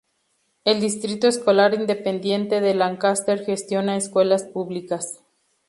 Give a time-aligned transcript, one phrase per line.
[0.65, 5.19] El Distrito Escolar Independiente de Lancaster gestiona escuelas públicas.